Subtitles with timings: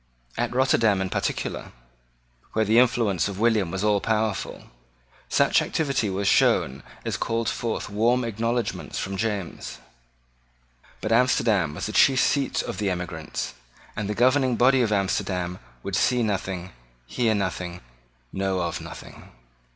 [0.35, 1.73] At Rotterdam in particular,
[2.53, 4.71] where the influence of William was all powerful,
[5.29, 9.77] such activity was shown as called forth warm acknowledgments from James.
[11.01, 13.53] But Amsterdam was the chief seat of the emigrants;
[13.95, 16.71] and the governing body of Amsterdam would see nothing,
[17.05, 17.81] hear nothing,
[18.33, 19.29] know of nothing.